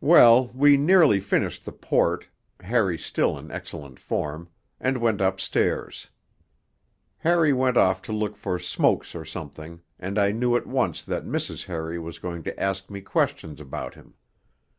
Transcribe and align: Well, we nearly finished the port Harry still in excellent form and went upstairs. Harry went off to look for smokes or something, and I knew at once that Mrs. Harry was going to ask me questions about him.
Well, 0.00 0.46
we 0.54 0.78
nearly 0.78 1.20
finished 1.20 1.66
the 1.66 1.70
port 1.72 2.30
Harry 2.60 2.96
still 2.96 3.36
in 3.36 3.50
excellent 3.50 3.98
form 4.00 4.48
and 4.80 4.96
went 4.96 5.20
upstairs. 5.20 6.08
Harry 7.18 7.52
went 7.52 7.76
off 7.76 8.00
to 8.08 8.12
look 8.14 8.38
for 8.38 8.58
smokes 8.58 9.14
or 9.14 9.26
something, 9.26 9.82
and 10.00 10.18
I 10.18 10.32
knew 10.32 10.56
at 10.56 10.66
once 10.66 11.02
that 11.02 11.26
Mrs. 11.26 11.66
Harry 11.66 11.98
was 11.98 12.18
going 12.18 12.42
to 12.44 12.58
ask 12.58 12.88
me 12.88 13.02
questions 13.02 13.60
about 13.60 13.94
him. 13.96 14.14